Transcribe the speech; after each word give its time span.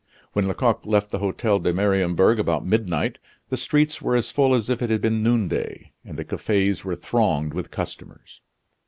When 0.33 0.47
Lecoq 0.47 0.83
left 0.83 1.11
the 1.11 1.19
Hotel 1.19 1.59
de 1.59 1.71
Mariembourg 1.71 2.39
about 2.39 2.65
midnight, 2.65 3.19
the 3.49 3.55
streets 3.55 4.01
were 4.01 4.15
as 4.15 4.31
full 4.31 4.55
as 4.55 4.67
if 4.67 4.81
it 4.81 4.89
had 4.89 4.99
been 4.99 5.21
noonday, 5.21 5.91
and 6.03 6.17
the 6.17 6.25
cafes 6.25 6.83
were 6.83 6.95
thronged 6.95 7.53
with 7.53 7.69
customers. 7.69 8.41